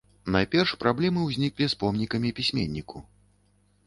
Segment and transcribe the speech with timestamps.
[0.35, 2.97] Найперш праблемы ўзніклі з помнікамі пісьменніку.